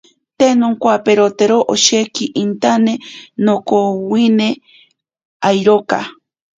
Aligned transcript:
Te 0.37 0.45
nonkowaperote 0.59 1.45
osheki, 1.73 2.25
intane 2.43 2.93
nokovwime 3.45 4.49
awiroka. 5.47 5.99